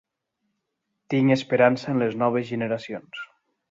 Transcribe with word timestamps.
Tinc 1.15 1.35
esperança 1.37 1.95
en 1.95 2.05
les 2.05 2.19
noves 2.25 2.53
generacions. 2.53 3.27